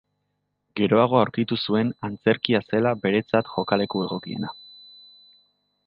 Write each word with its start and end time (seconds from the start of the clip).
Geroago 0.79 1.19
aurkitu 1.19 1.59
zuen 1.67 1.91
antzerkia 2.09 2.63
zela 2.71 2.95
beretzat 3.05 3.55
jokaleku 3.59 4.03
egokiena. 4.07 4.55